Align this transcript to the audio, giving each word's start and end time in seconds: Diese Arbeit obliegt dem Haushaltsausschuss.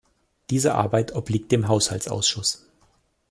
Diese 0.49 0.73
Arbeit 0.73 1.13
obliegt 1.13 1.51
dem 1.51 1.67
Haushaltsausschuss. 1.67 2.65